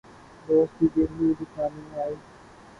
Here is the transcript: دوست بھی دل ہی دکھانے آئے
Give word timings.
دوست 0.47 0.73
بھی 0.79 0.87
دل 0.95 1.09
ہی 1.19 1.33
دکھانے 1.39 1.83
آئے 2.01 2.15